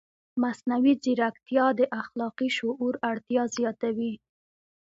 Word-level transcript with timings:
مصنوعي 0.41 0.93
ځیرکتیا 1.03 1.65
د 1.79 1.81
اخلاقي 2.01 2.49
شعور 2.57 2.93
اړتیا 3.11 3.43
زیاتوي. 3.57 4.13